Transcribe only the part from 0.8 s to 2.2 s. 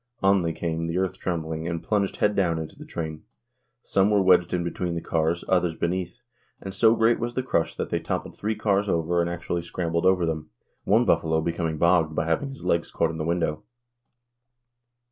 the earth trembling, and plunged